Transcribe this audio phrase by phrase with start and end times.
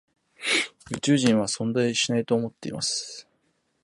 [0.89, 2.77] 宇宙人は存在しないと思っている。